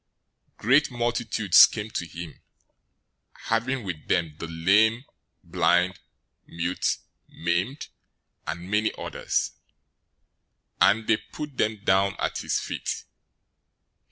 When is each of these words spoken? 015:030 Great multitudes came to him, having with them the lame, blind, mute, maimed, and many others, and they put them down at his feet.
015:030 0.55 0.57
Great 0.57 0.89
multitudes 0.89 1.65
came 1.67 1.91
to 1.91 2.07
him, 2.07 2.41
having 3.43 3.83
with 3.83 4.07
them 4.07 4.35
the 4.39 4.47
lame, 4.47 5.05
blind, 5.43 5.99
mute, 6.47 6.97
maimed, 7.29 7.87
and 8.47 8.71
many 8.71 8.91
others, 8.97 9.51
and 10.81 11.05
they 11.05 11.17
put 11.17 11.55
them 11.57 11.83
down 11.83 12.15
at 12.17 12.39
his 12.39 12.59
feet. 12.59 13.03